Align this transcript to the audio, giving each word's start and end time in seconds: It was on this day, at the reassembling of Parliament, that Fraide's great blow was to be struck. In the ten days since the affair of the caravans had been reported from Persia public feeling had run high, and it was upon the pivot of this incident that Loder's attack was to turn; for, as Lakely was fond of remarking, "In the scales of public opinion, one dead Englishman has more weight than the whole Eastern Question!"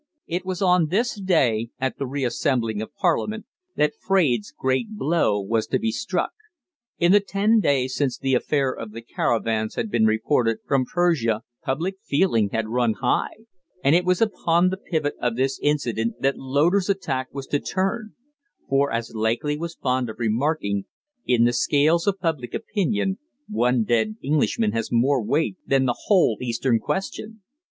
It 0.25 0.47
was 0.47 0.63
on 0.63 0.87
this 0.87 1.21
day, 1.21 1.69
at 1.79 1.99
the 1.99 2.07
reassembling 2.07 2.81
of 2.81 2.95
Parliament, 2.95 3.45
that 3.75 3.93
Fraide's 3.99 4.51
great 4.51 4.87
blow 4.97 5.39
was 5.39 5.67
to 5.67 5.77
be 5.77 5.91
struck. 5.91 6.31
In 6.97 7.11
the 7.11 7.19
ten 7.19 7.59
days 7.59 7.93
since 7.95 8.17
the 8.17 8.33
affair 8.33 8.71
of 8.73 8.93
the 8.93 9.03
caravans 9.03 9.75
had 9.75 9.91
been 9.91 10.07
reported 10.07 10.57
from 10.65 10.85
Persia 10.85 11.43
public 11.63 11.97
feeling 12.03 12.49
had 12.49 12.67
run 12.67 12.93
high, 12.93 13.45
and 13.83 13.93
it 13.93 14.03
was 14.03 14.23
upon 14.23 14.69
the 14.69 14.77
pivot 14.77 15.13
of 15.21 15.35
this 15.35 15.59
incident 15.61 16.15
that 16.19 16.35
Loder's 16.35 16.89
attack 16.89 17.31
was 17.31 17.45
to 17.45 17.59
turn; 17.59 18.15
for, 18.67 18.91
as 18.91 19.13
Lakely 19.13 19.55
was 19.55 19.75
fond 19.75 20.09
of 20.09 20.15
remarking, 20.17 20.85
"In 21.27 21.43
the 21.43 21.53
scales 21.53 22.07
of 22.07 22.17
public 22.17 22.55
opinion, 22.55 23.19
one 23.47 23.83
dead 23.83 24.15
Englishman 24.23 24.71
has 24.71 24.89
more 24.91 25.23
weight 25.23 25.57
than 25.63 25.85
the 25.85 25.99
whole 26.07 26.39
Eastern 26.41 26.79
Question!" 26.79 27.43